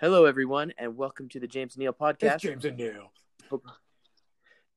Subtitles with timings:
[0.00, 2.34] Hello, everyone, and welcome to the James Neil podcast.
[2.34, 3.12] It's James and Neil.
[3.50, 3.66] Hope,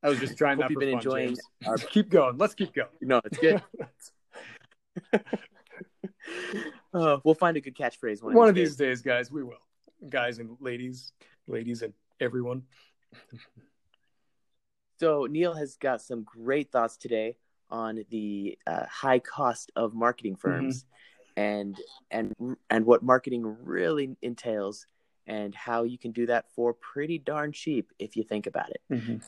[0.01, 1.77] I was just trying hope you've been fun, enjoying our.
[1.77, 2.37] Keep going.
[2.37, 2.89] Let's keep going.
[3.01, 3.61] No, it's good.
[6.93, 9.53] Uh, we'll find a good catchphrase one, One of these these days, guys, we will.
[10.09, 11.13] Guys and ladies,
[11.47, 12.63] ladies and everyone.
[14.99, 17.37] So Neil has got some great thoughts today
[17.69, 20.41] on the uh, high cost of marketing Mm-hmm.
[20.41, 20.85] firms,
[21.37, 21.77] and
[22.11, 22.33] and
[22.69, 24.85] and what marketing really entails,
[25.31, 28.81] and how you can do that for pretty darn cheap if you think about it.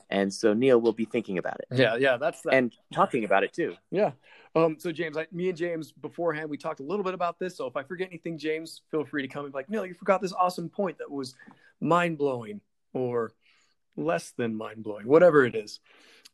[0.10, 2.54] And so Neil will be thinking about it Yeah, yeah, that's that.
[2.54, 3.76] and talking about it too.
[3.90, 4.12] yeah.
[4.56, 7.56] Um, so James, I, me and James beforehand, we talked a little bit about this.
[7.58, 9.94] So if I forget anything, James, feel free to come and be like, Neil, you
[9.94, 11.36] forgot this awesome point that was
[11.80, 12.60] mind blowing
[12.94, 13.32] or
[13.96, 15.80] less than mind blowing, whatever it is.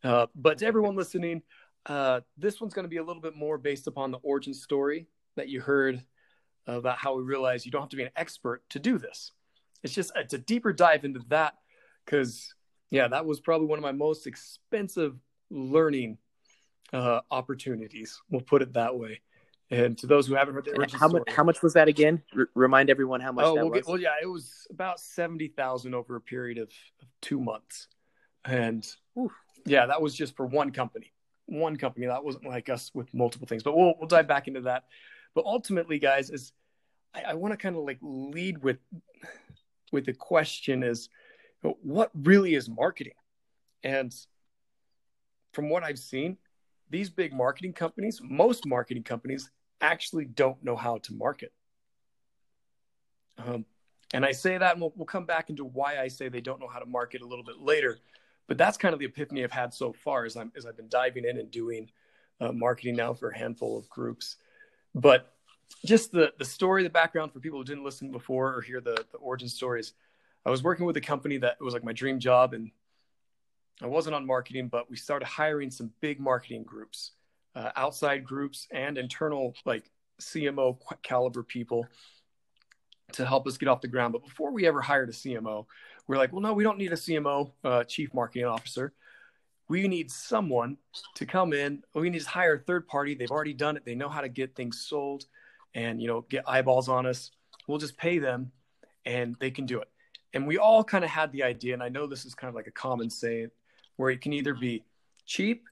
[0.04, 1.44] Uh, but to everyone listening,
[1.86, 5.08] uh, this one's going to be a little bit more based upon the origin story
[5.36, 6.04] that you heard
[6.68, 9.32] about how we realized you don't have to be an expert to do this.
[9.84, 11.56] It's just it's a deeper dive into that
[12.06, 12.54] because
[12.90, 15.16] yeah, that was probably one of my most expensive
[15.50, 16.18] learning
[16.94, 18.22] uh, opportunities.
[18.30, 19.22] We'll put it that way.
[19.72, 21.24] And to those who haven't heard the how much?
[21.30, 22.24] How much was that again?
[22.36, 23.80] R- remind everyone how much oh, that we'll was.
[23.82, 26.72] get, well, yeah, it was about seventy thousand over a period of,
[27.02, 27.88] of two months,
[28.46, 29.32] and Oof.
[29.66, 31.14] yeah, that was just for one company,
[31.46, 32.08] one company.
[32.08, 34.86] That wasn't like us with multiple things, but we'll we'll dive back into that.
[35.36, 36.52] But ultimately, guys, is
[37.14, 38.80] I, I want to kind of like lead with
[39.92, 41.10] with the question is,
[41.62, 43.14] what really is marketing?
[43.84, 44.14] And
[45.54, 46.38] from what I've seen,
[46.90, 49.50] these big marketing companies, most marketing companies,
[49.82, 51.52] actually don't know how to market.
[53.38, 53.66] Um,
[54.14, 56.60] and I say that, and we'll, we'll come back into why I say they don't
[56.60, 58.00] know how to market a little bit later.
[58.48, 60.90] But that's kind of the epiphany I've had so far as I'm as I've been
[60.90, 61.92] diving in and doing
[62.42, 64.38] uh, marketing now for a handful of groups.
[64.96, 65.32] But
[65.86, 69.06] just the the story, the background for people who didn't listen before or hear the
[69.12, 69.94] the origin stories.
[70.46, 72.72] I was working with a company that was like my dream job, and
[73.82, 77.12] I wasn't on marketing, but we started hiring some big marketing groups,
[77.56, 79.90] uh, outside groups, and internal like
[80.20, 81.86] CMO caliber people
[83.14, 84.14] to help us get off the ground.
[84.14, 85.66] But before we ever hired a CMO,
[86.08, 88.94] we are like, well, no, we don't need a CMO, uh, chief marketing officer.
[89.68, 90.78] We need someone
[91.16, 91.84] to come in.
[91.94, 93.14] We need to hire a third party.
[93.14, 93.86] They've already done it.
[93.86, 95.26] They know how to get things sold,
[95.74, 97.32] and you know, get eyeballs on us.
[97.68, 98.52] We'll just pay them,
[99.06, 99.90] and they can do it.
[100.34, 102.56] And we all kind of had the idea, and I know this is kind of
[102.56, 103.50] like a common saying,
[103.96, 104.84] where it can either be
[105.26, 105.66] cheap,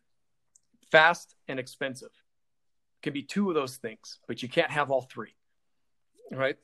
[0.91, 2.07] fast, and expensive.
[2.07, 5.33] It can be two of those things, but you can't have all three,
[6.31, 6.57] right?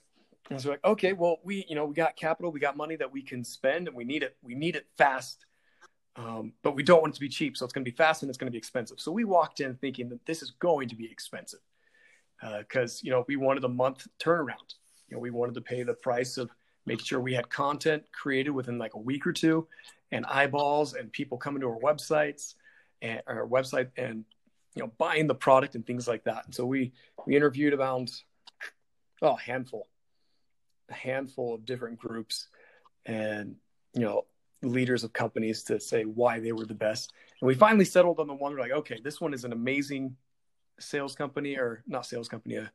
[0.50, 3.12] And so like, okay, well, we, you know, we got capital, we got money that
[3.12, 4.36] we can spend, and we need it.
[4.42, 5.46] We need it fast,
[6.16, 7.56] um, but we don't want it to be cheap.
[7.56, 9.00] So it's going to be fast and it's going to be expensive.
[9.00, 11.60] So we walked in thinking that this is going to be expensive
[12.42, 14.76] because uh, you know we wanted a month turnaround.
[15.10, 16.50] You know, we wanted to pay the price of
[16.86, 19.68] making sure we had content created within like a week or two,
[20.12, 22.56] and eyeballs and people coming to our websites
[23.02, 24.26] and our website and
[24.76, 26.46] you know buying the product and things like that.
[26.46, 26.94] And so we
[27.26, 28.12] we interviewed around
[29.22, 29.88] oh a handful
[30.90, 32.48] a handful of different groups
[33.06, 33.56] and
[33.94, 34.26] you know
[34.62, 37.12] leaders of companies to say why they were the best
[37.42, 40.16] and we finally settled on the one we're like okay this one is an amazing
[40.80, 42.72] sales company or not sales company a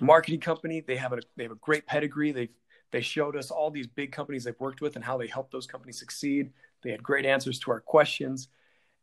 [0.00, 0.80] marketing company.
[0.80, 2.32] They have a they have a great pedigree.
[2.32, 2.50] They
[2.92, 5.66] they showed us all these big companies they've worked with and how they helped those
[5.66, 6.52] companies succeed.
[6.82, 8.48] They had great answers to our questions.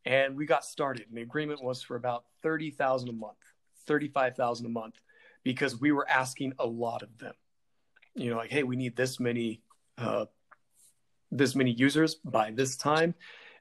[0.06, 1.08] And we got started.
[1.08, 3.38] And the agreement was for about 30,000 a month
[3.88, 4.96] 35,000 a month
[5.44, 7.34] because we were asking a lot of them.
[8.16, 9.62] You know like hey we need this many
[9.98, 10.26] uh,
[11.32, 13.14] this many users by this time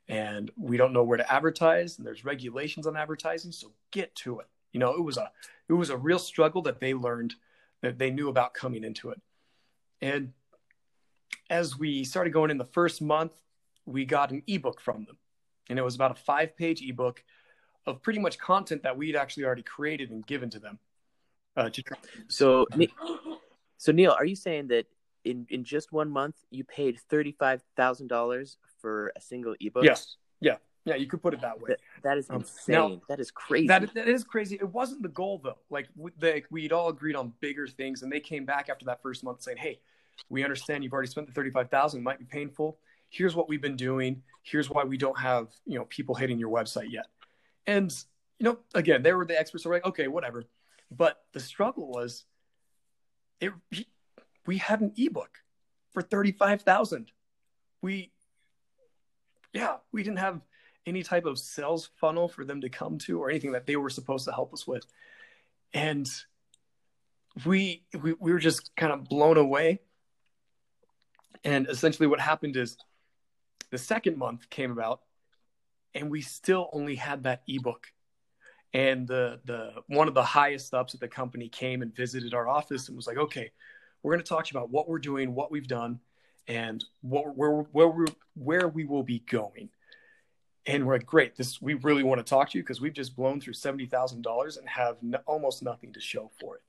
[0.08, 4.38] and we don't know where to advertise and there's regulations on advertising so get to
[4.40, 4.46] it.
[4.72, 5.30] You know it was a
[5.68, 7.34] it was a real struggle that they learned
[7.82, 9.20] that they knew about coming into it.
[10.00, 10.32] And
[11.50, 13.32] as we started going in the first month
[13.84, 15.16] we got an ebook from them.
[15.70, 17.22] And it was about a five page ebook
[17.86, 20.78] of pretty much content that we'd actually already created and given to them.
[21.56, 21.82] Uh, to
[22.28, 22.66] So,
[23.78, 24.86] so Neil, are you saying that
[25.24, 29.82] in in just one month you paid thirty five thousand dollars for a single ebook?
[29.84, 32.74] yes yeah yeah you could put it that way That, that is Um, insane.
[32.74, 33.66] now- that is crazy.
[33.66, 34.54] That that is crazy.
[34.56, 35.58] It wasn't the goal though.
[35.70, 39.02] Like we, they, we'd all agreed on bigger things, and they came back after that
[39.02, 39.80] first month saying, "Hey,
[40.28, 42.02] we understand you've already spent the thirty-five thousand.
[42.04, 42.78] Might be painful.
[43.10, 44.22] Here's what we've been doing.
[44.44, 47.06] Here's why we don't have you know people hitting your website yet."
[47.66, 47.90] And
[48.38, 49.64] you know, again, they were the experts.
[49.64, 50.44] So we're like, okay, whatever.
[50.90, 52.24] But the struggle was,
[53.40, 53.52] it
[54.46, 55.32] we had an ebook
[55.92, 57.10] for thirty-five thousand.
[57.82, 58.12] We,
[59.52, 60.40] yeah, we didn't have
[60.86, 63.90] any type of sales funnel for them to come to or anything that they were
[63.90, 64.84] supposed to help us with.
[65.74, 66.06] And
[67.44, 69.80] we we, we were just kind of blown away
[71.44, 72.76] And essentially, what happened is
[73.70, 75.00] the second month came about,
[75.94, 77.88] and we still only had that ebook.
[78.72, 82.48] And the the one of the highest ups at the company came and visited our
[82.48, 83.50] office and was like, "Okay,
[84.02, 86.00] we're going to talk to you about what we're doing, what we've done,
[86.48, 89.70] and what where where we where we will be going."
[90.66, 93.16] And we're like, "Great, this we really want to talk to you because we've just
[93.16, 96.62] blown through seventy thousand dollars and have no, almost nothing to show for it."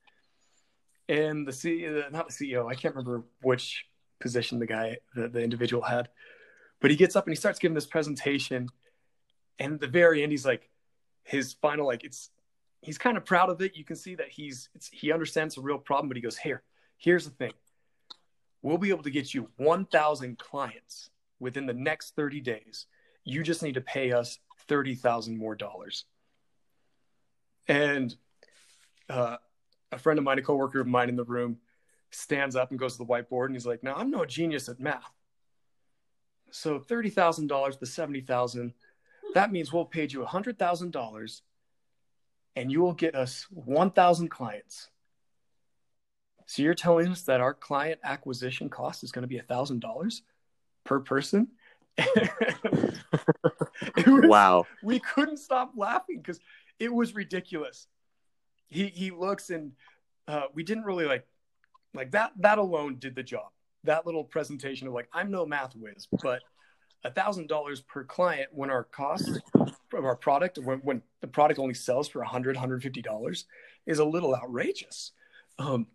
[1.10, 3.86] And the CEO, uh, not the CEO, I can't remember which
[4.20, 6.10] position the guy, the, the individual had,
[6.82, 8.70] but he gets up and he starts giving this presentation.
[9.60, 10.70] And at the very end, he's like,
[11.24, 12.30] his final, like, it's,
[12.82, 13.76] he's kind of proud of it.
[13.76, 16.64] You can see that he's, he understands the real problem, but he goes, here,
[16.98, 17.54] here's the thing.
[18.68, 21.10] We'll be able to get you 1,000 clients
[21.40, 22.86] within the next 30 days.
[23.24, 26.04] You just need to pay us 30,000 more dollars.
[27.70, 28.14] And
[29.08, 29.38] uh,
[29.94, 31.60] a friend of mine, a coworker of mine in the room,
[32.12, 34.82] stands up and goes to the whiteboard and he's like, "No, I'm no genius at
[34.82, 35.14] math.
[36.52, 38.74] So thirty thousand dollars to seventy thousand,
[39.34, 41.42] that means we'll pay you hundred thousand dollars,
[42.58, 44.90] and you will get us one thousand clients.
[46.48, 50.24] So you're telling us that our client acquisition cost is going to be thousand dollars
[50.84, 51.50] per person?"
[54.06, 54.66] was, wow.
[54.84, 56.40] We couldn't stop laughing because
[56.80, 57.88] it was ridiculous.
[58.68, 59.74] He he looks and
[60.28, 61.28] uh, we didn't really like
[61.94, 63.50] like that that alone did the job.
[63.84, 66.42] That little presentation of like I'm no math whiz, but
[67.04, 71.60] a thousand dollars per client when our cost of our product when, when the product
[71.60, 73.46] only sells for 100 150 dollars
[73.86, 75.12] is a little outrageous
[75.60, 75.88] um,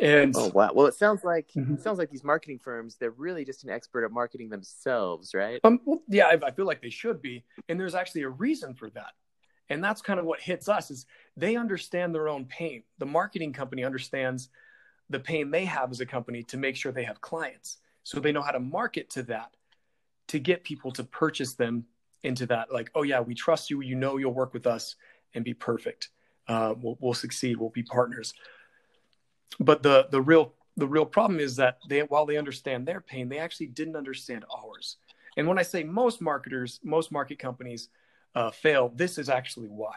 [0.00, 0.70] and oh wow.
[0.74, 1.74] Well it sounds like mm-hmm.
[1.74, 5.60] it sounds like these marketing firms they're really just an expert at marketing themselves right?
[5.64, 7.44] Um, well, yeah I, I feel like they should be.
[7.68, 9.12] And there's actually a reason for that.
[9.68, 11.06] And that's kind of what hits us is
[11.36, 12.82] they understand their own pain.
[12.98, 14.48] The marketing company understands
[15.08, 17.78] the pain they have as a company to make sure they have clients.
[18.02, 19.56] So they know how to market to that
[20.28, 21.84] to get people to purchase them
[22.24, 23.82] into that like oh yeah we trust you.
[23.82, 24.96] You know you'll work with us
[25.34, 26.08] and be perfect.
[26.48, 27.56] Uh, we'll, we'll succeed.
[27.56, 28.34] We'll be partners
[29.60, 33.28] but the the real the real problem is that they while they understand their pain
[33.28, 34.96] they actually didn't understand ours
[35.36, 37.88] and when i say most marketers most market companies
[38.34, 39.94] uh, fail this is actually why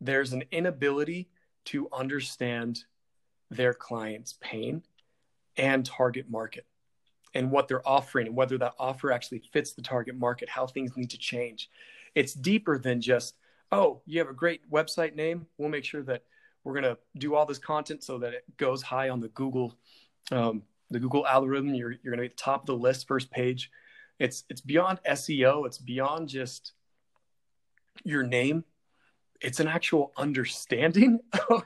[0.00, 1.28] there's an inability
[1.64, 2.84] to understand
[3.50, 4.82] their client's pain
[5.56, 6.66] and target market
[7.34, 10.96] and what they're offering and whether that offer actually fits the target market, how things
[10.96, 11.68] need to change.
[12.14, 13.34] It's deeper than just,
[13.72, 15.46] oh, you have a great website name.
[15.58, 16.22] We'll make sure that
[16.64, 19.76] we're going to do all this content so that it goes high on the Google,
[20.32, 21.74] um, the Google algorithm.
[21.74, 23.70] You're, you're going to be at the top of the list, first page.
[24.18, 25.66] It's, it's beyond SEO.
[25.66, 26.72] It's beyond just
[28.02, 28.64] your name.
[29.40, 31.20] It's an actual understanding
[31.50, 31.64] of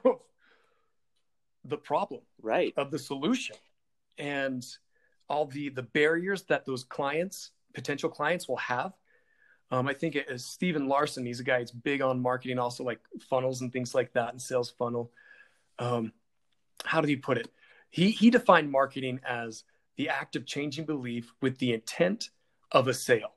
[1.64, 2.74] the problem, right?
[2.76, 3.56] Of the solution,
[4.16, 4.64] and
[5.28, 8.92] all the the barriers that those clients, potential clients, will have.
[9.70, 11.26] Um, I think it is Stephen Larsen.
[11.26, 14.40] He's a guy that's big on marketing, also like funnels and things like that, and
[14.40, 15.10] sales funnel.
[15.78, 16.12] Um,
[16.84, 17.48] how did he put it?
[17.90, 19.64] He he defined marketing as
[19.96, 22.30] the act of changing belief with the intent
[22.72, 23.34] of a sale.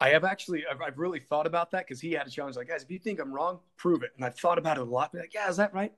[0.00, 2.68] I have actually, I've, I've really thought about that because he had a challenge like,
[2.68, 4.10] guys, if you think I'm wrong, prove it.
[4.16, 5.14] And I've thought about it a lot.
[5.14, 5.92] Like, yeah, is that right?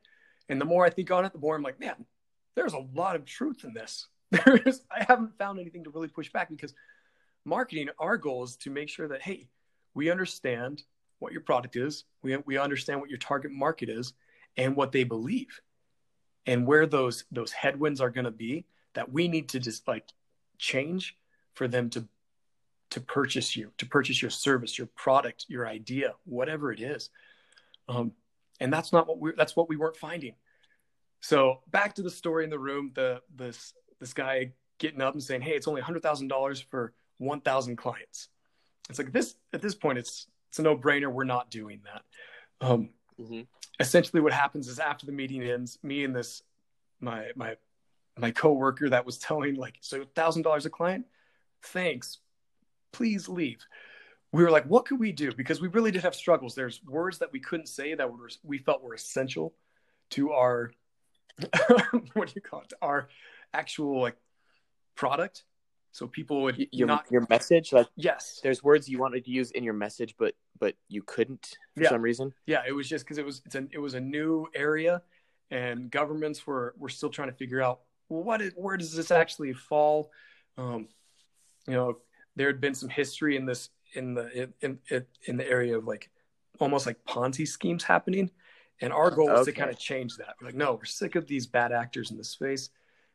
[0.48, 2.04] And the more I think on it, the more I'm like, man,
[2.54, 4.06] there's a lot of truth in this.
[4.32, 6.74] There is, I haven't found anything to really push back because
[7.46, 9.48] marketing, our goal is to make sure that, hey,
[9.94, 10.82] we understand
[11.18, 14.12] what your product is, we, we understand what your target market is,
[14.56, 15.60] and what they believe,
[16.46, 20.08] and where those those headwinds are going to be that we need to just like
[20.58, 21.16] change
[21.54, 22.06] for them to
[22.90, 27.10] to purchase you, to purchase your service, your product, your idea, whatever it is.
[27.88, 28.12] Um,
[28.60, 30.34] and that's not what we that's what we weren't finding.
[31.20, 35.22] So back to the story in the room, the this this guy getting up and
[35.22, 38.28] saying, "Hey, it's only hundred thousand dollars for one thousand clients."
[38.88, 41.12] It's like this at this point, it's it's a no brainer.
[41.12, 42.02] We're not doing that.
[42.66, 43.42] Um, mm-hmm.
[43.80, 46.42] Essentially, what happens is after the meeting ends, me and this
[47.00, 47.56] my my
[48.18, 51.06] my coworker that was telling like, "So thousand dollars a client?
[51.62, 52.18] Thanks,
[52.92, 53.64] please leave."
[54.32, 56.54] We were like, "What could we do?" Because we really did have struggles.
[56.54, 59.54] There's words that we couldn't say that were we felt were essential
[60.10, 60.72] to our
[62.14, 62.72] what do you call it?
[62.80, 63.08] Our
[63.52, 64.16] actual like
[64.94, 65.44] product
[65.96, 68.38] so people would your, not your message like yes.
[68.42, 71.88] there's words you wanted to use in your message but but you couldn't for yeah.
[71.88, 72.34] some reason?
[72.44, 75.00] Yeah it was just because it was it's an it was a new area
[75.50, 79.10] and governments were were still trying to figure out well what is, where does this
[79.10, 80.10] actually fall?
[80.58, 80.88] Um
[81.66, 81.96] you know
[82.36, 85.86] there had been some history in this in the in in, in the area of
[85.86, 86.10] like
[86.60, 88.30] almost like ponzi schemes happening
[88.82, 89.52] and our goal was okay.
[89.52, 90.34] to kind of change that.
[90.42, 92.68] We're like no we're sick of these bad actors in this space.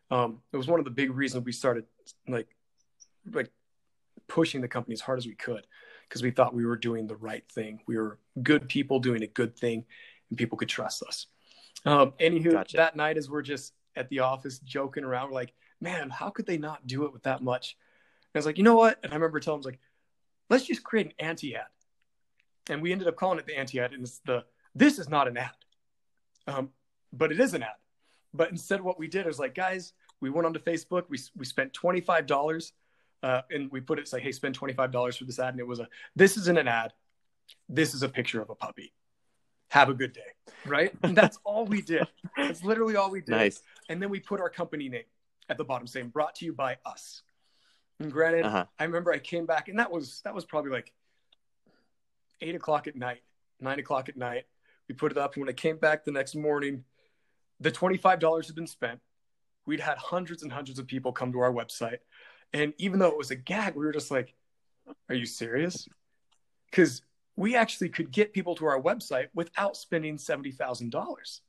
[0.10, 1.86] Um, it was one of the big reasons we started
[2.28, 2.48] like
[3.32, 3.52] like
[4.28, 5.66] pushing the company as hard as we could
[6.08, 7.80] because we thought we were doing the right thing.
[7.88, 9.86] We were good people doing a good thing,
[10.30, 11.28] and people could trust us.
[11.86, 12.78] Um, anywho, gotcha.
[12.78, 16.46] that night as we're just at the office joking around, we're like, man, how could
[16.46, 17.78] they not do it with that much?
[18.34, 19.00] And I was like, you know what?
[19.04, 19.80] And I remember telling him, like,
[20.50, 21.66] let's just create an anti ad.
[22.70, 23.94] And we ended up calling it the anti ad.
[23.94, 25.52] And it's the, this is not an ad,
[26.48, 26.70] um,
[27.12, 27.70] but it is an ad.
[28.34, 31.74] But instead, what we did is like, guys, we went onto Facebook, we, we spent
[31.74, 32.72] $25
[33.24, 35.54] uh, and we put it, like, hey, spend $25 for this ad.
[35.54, 36.94] And it was a, this isn't an ad.
[37.68, 38.94] This is a picture of a puppy
[39.72, 40.20] have a good day.
[40.66, 40.92] Right.
[41.02, 42.06] And that's all we did.
[42.36, 43.30] That's literally all we did.
[43.30, 43.62] Nice.
[43.88, 45.06] And then we put our company name
[45.50, 47.22] at the bottom saying brought to you by us.
[48.00, 48.66] And granted, uh-huh.
[48.78, 50.92] I remember I came back and that was that was probably like
[52.42, 53.22] eight o'clock at night,
[53.62, 54.46] nine o'clock at night.
[54.90, 56.84] We put it up, and when I came back the next morning,
[57.60, 59.00] the twenty-five dollars had been spent.
[59.66, 62.00] We'd had hundreds and hundreds of people come to our website,
[62.54, 64.34] and even though it was a gag, we were just like,
[65.10, 65.88] "Are you serious?"
[66.70, 67.02] Because
[67.36, 71.42] we actually could get people to our website without spending seventy thousand dollars.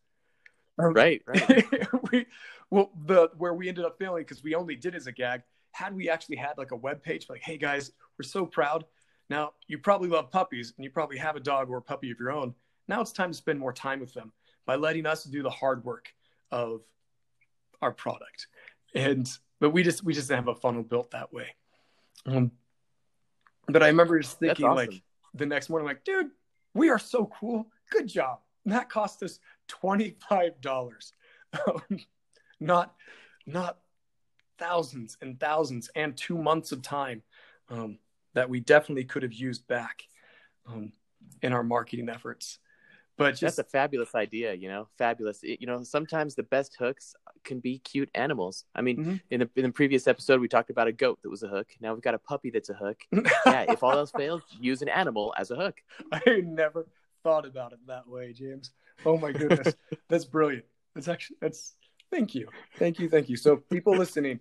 [0.76, 1.66] Right, right.
[2.12, 2.26] we,
[2.70, 5.42] well, the where we ended up failing because we only did as a gag.
[5.72, 8.84] Had we actually had like a web page, like, hey guys, we're so proud.
[9.30, 12.18] Now you probably love puppies and you probably have a dog or a puppy of
[12.18, 12.54] your own.
[12.88, 14.32] Now it's time to spend more time with them
[14.66, 16.12] by letting us do the hard work
[16.50, 16.82] of
[17.80, 18.46] our product.
[18.94, 19.28] And
[19.62, 21.54] but we just we just didn't have a funnel built that way.
[22.26, 22.50] Um,
[23.68, 24.76] but I remember just thinking awesome.
[24.76, 25.02] like
[25.34, 26.30] the next morning, like, dude,
[26.74, 27.68] we are so cool.
[27.88, 28.40] Good job.
[28.64, 29.38] And that cost us
[29.70, 31.12] $25.
[31.66, 31.98] Um,
[32.60, 32.94] not,
[33.46, 33.76] not
[34.58, 37.22] thousands and thousands and two months of time
[37.68, 37.98] um,
[38.32, 40.02] that we definitely could have used back
[40.66, 40.92] um,
[41.42, 42.58] in our marketing efforts.
[43.22, 45.42] But just, that's a fabulous idea, you know, fabulous.
[45.42, 47.14] It, you know, sometimes the best hooks
[47.44, 48.64] can be cute animals.
[48.74, 49.16] I mean, mm-hmm.
[49.30, 51.68] in the in the previous episode, we talked about a goat that was a hook.
[51.80, 53.00] Now we've got a puppy that's a hook.
[53.46, 55.80] yeah, if all else fails, use an animal as a hook.
[56.12, 56.86] I never
[57.22, 58.70] thought about it that way, James.
[59.04, 59.74] Oh my goodness,
[60.08, 60.64] that's brilliant.
[60.94, 61.74] That's actually that's.
[62.10, 63.36] Thank you, thank you, thank you.
[63.36, 64.38] So people listening,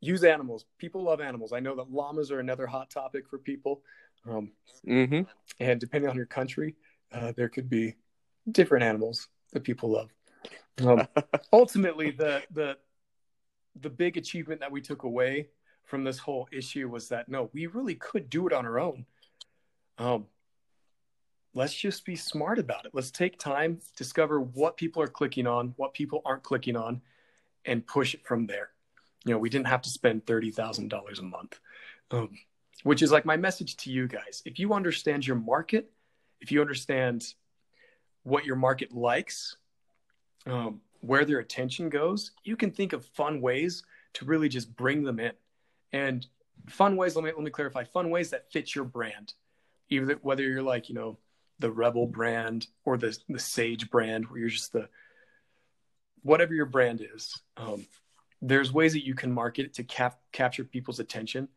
[0.00, 0.66] use animals.
[0.78, 1.52] People love animals.
[1.52, 3.82] I know that llamas are another hot topic for people.
[4.28, 4.52] Um,
[4.86, 5.22] mm-hmm.
[5.58, 6.76] And depending on your country,
[7.12, 7.96] uh, there could be
[8.50, 10.10] different animals that people love.
[10.82, 11.06] Um,
[11.52, 12.78] ultimately, the the
[13.78, 15.48] the big achievement that we took away
[15.84, 19.04] from this whole issue was that no, we really could do it on our own.
[19.98, 20.26] Um,
[21.54, 22.92] let's just be smart about it.
[22.94, 27.02] Let's take time, discover what people are clicking on, what people aren't clicking on,
[27.66, 28.70] and push it from there.
[29.24, 31.60] You know, we didn't have to spend thirty thousand dollars a month,
[32.10, 32.30] um,
[32.82, 34.42] which is like my message to you guys.
[34.44, 35.90] If you understand your market,
[36.40, 37.34] if you understand
[38.22, 39.56] what your market likes,
[40.46, 43.82] um, where their attention goes, you can think of fun ways
[44.14, 45.32] to really just bring them in.
[45.92, 46.26] And
[46.68, 49.34] fun ways, let me let me clarify, fun ways that fit your brand.
[49.88, 51.18] Either whether you're like, you know,
[51.58, 54.88] the Rebel brand or the the Sage brand, where you're just the
[56.22, 57.40] whatever your brand is.
[57.56, 57.86] Um,
[58.40, 61.48] there's ways that you can market it to cap- capture people's attention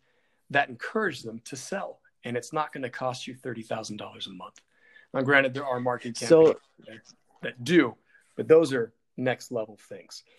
[0.52, 4.28] that encourage them to sell, and it's not going to cost you thirty thousand dollars
[4.28, 4.60] a month.
[5.16, 6.60] Now, granted, there are marketing campaigns so,
[7.42, 7.96] that do,
[8.36, 10.24] but those are next level things.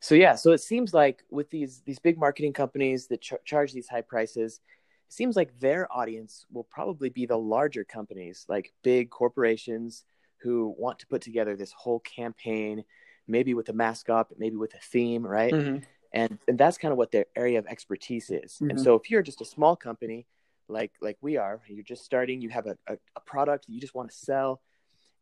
[0.00, 3.72] So yeah, so it seems like with these these big marketing companies that ch- charge
[3.72, 4.58] these high prices,
[5.06, 10.04] it seems like their audience will probably be the larger companies, like big corporations
[10.38, 12.82] who want to put together this whole campaign,
[13.28, 15.52] maybe with a mascot, maybe with a theme, right?
[15.52, 15.84] Mm-hmm.
[16.12, 18.54] And and that's kind of what their area of expertise is.
[18.54, 18.70] Mm-hmm.
[18.70, 20.26] And so if you're just a small company
[20.68, 21.60] like like we are.
[21.68, 22.40] You're just starting.
[22.40, 24.60] You have a, a, a product that you just want to sell.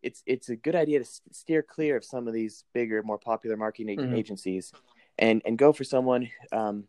[0.02, 3.56] It's it's a good idea to steer clear of some of these bigger more popular
[3.56, 4.14] marketing mm-hmm.
[4.14, 4.72] agencies
[5.18, 6.84] and and go for someone um,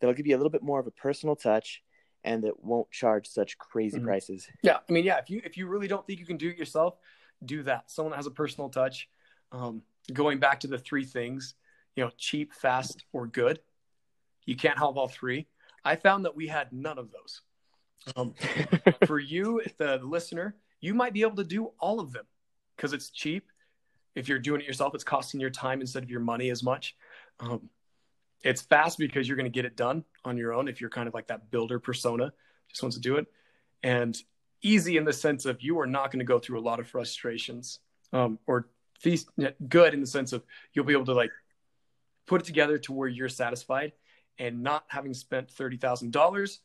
[0.00, 1.82] that'll give you a little bit more of a personal touch
[2.24, 4.06] and that won't charge such crazy mm-hmm.
[4.06, 4.48] prices.
[4.62, 4.78] Yeah.
[4.88, 6.96] I mean yeah if you if you really don't think you can do it yourself
[7.44, 7.90] do that.
[7.90, 9.08] Someone that has a personal touch
[9.52, 11.54] um, going back to the three things
[11.96, 13.58] you know cheap fast or good
[14.46, 15.46] you can't have all three.
[15.84, 17.42] I found that we had none of those
[18.14, 18.34] um,
[19.06, 22.26] for you, the, listener, you might be able to do all of them
[22.76, 23.50] because it's cheap.
[24.14, 26.96] If you're doing it yourself, it's costing your time instead of your money as much.
[27.40, 27.68] Um,
[28.42, 31.08] it's fast because you're going to get it done on your own if you're kind
[31.08, 32.32] of like that builder persona,
[32.68, 33.26] just wants to do it.
[33.82, 34.16] And
[34.62, 36.88] easy in the sense of you are not going to go through a lot of
[36.88, 37.80] frustrations
[38.12, 38.68] um, or
[39.00, 39.28] feast,
[39.68, 41.30] good in the sense of you'll be able to like
[42.26, 43.92] put it together to where you're satisfied
[44.38, 46.58] and not having spent $30,000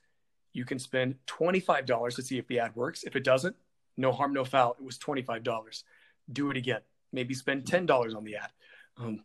[0.53, 3.03] you can spend $25 to see if the ad works.
[3.03, 3.55] If it doesn't,
[3.97, 4.75] no harm, no foul.
[4.79, 5.83] It was $25.
[6.31, 6.81] Do it again.
[7.13, 8.49] Maybe spend $10 on the ad.
[8.97, 9.23] Um,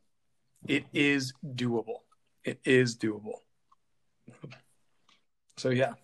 [0.66, 2.00] it is doable.
[2.44, 3.40] It is doable.
[5.56, 5.94] So yeah,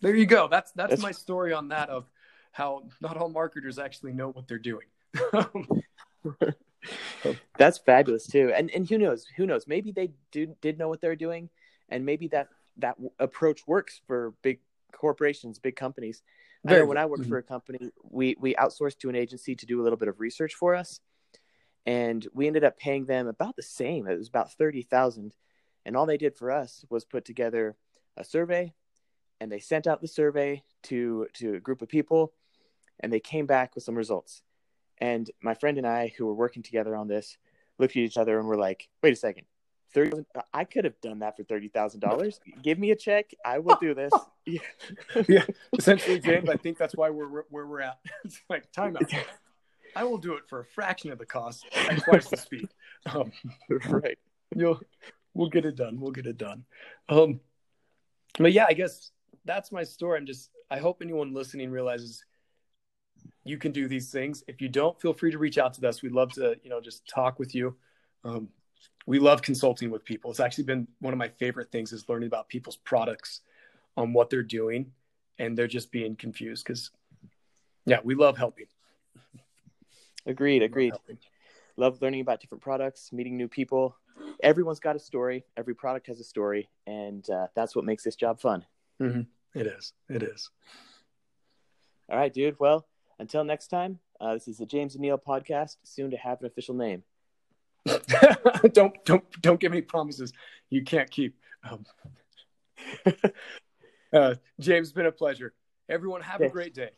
[0.00, 0.48] there you go.
[0.48, 2.06] That's that's, that's my story on that of
[2.50, 4.86] how not all marketers actually know what they're doing.
[7.58, 8.52] that's fabulous too.
[8.54, 9.26] And and who knows?
[9.36, 9.66] Who knows?
[9.66, 11.50] Maybe they did did know what they're doing,
[11.88, 12.48] and maybe that
[12.78, 14.60] that approach works for big
[14.92, 16.22] corporations, big companies.
[16.64, 17.30] Very I know when I worked mm-hmm.
[17.30, 20.20] for a company, we we outsourced to an agency to do a little bit of
[20.20, 21.00] research for us,
[21.86, 24.06] and we ended up paying them about the same.
[24.06, 25.34] It was about thirty thousand,
[25.84, 27.76] and all they did for us was put together
[28.16, 28.74] a survey,
[29.40, 32.32] and they sent out the survey to to a group of people,
[33.00, 34.42] and they came back with some results.
[34.98, 37.36] And my friend and I, who were working together on this,
[37.78, 39.46] looked at each other and were like, "Wait a second,
[39.94, 40.24] thirty?
[40.52, 42.40] I could have done that for thirty thousand dollars.
[42.62, 43.32] Give me a check.
[43.44, 44.12] I will do this."
[44.46, 44.60] yeah.
[45.28, 45.44] yeah,
[45.76, 46.48] essentially, James.
[46.48, 47.98] I think that's why we're where we're at.
[48.24, 49.12] It's like timeout.
[49.96, 52.68] I will do it for a fraction of the cost at twice the speed.
[53.06, 53.30] Um,
[53.88, 54.18] right.
[54.54, 54.80] You'll
[55.34, 56.00] we'll get it done.
[56.00, 56.64] We'll get it done.
[57.08, 57.40] Um,
[58.38, 59.10] but yeah, I guess
[59.44, 60.18] that's my story.
[60.18, 62.24] I'm just I hope anyone listening realizes
[63.44, 64.44] you can do these things.
[64.46, 66.02] If you don't, feel free to reach out to us.
[66.02, 67.76] We'd love to, you know, just talk with you.
[68.24, 68.48] Um,
[69.06, 70.30] we love consulting with people.
[70.30, 73.40] It's actually been one of my favorite things is learning about people's products
[73.96, 74.92] on what they're doing
[75.38, 76.90] and they're just being confused because
[77.84, 78.66] yeah, we love helping.
[80.26, 80.92] Agreed, agreed.
[80.92, 81.18] Love,
[81.76, 83.96] love learning about different products, meeting new people.
[84.42, 85.44] Everyone's got a story.
[85.56, 88.64] Every product has a story, and uh, that's what makes this job fun.
[89.00, 89.58] Mm-hmm.
[89.58, 89.92] It is.
[90.08, 90.50] It is.
[92.08, 92.58] All right, dude.
[92.60, 92.86] Well,
[93.18, 96.46] until next time, uh, this is the James and Neil podcast, soon to have an
[96.46, 97.02] official name.
[98.72, 100.32] don't don't don't give any promises
[100.70, 101.36] you can't keep.
[101.68, 101.84] Um,
[104.12, 105.52] uh, James, been a pleasure.
[105.88, 106.90] Everyone, have a great day.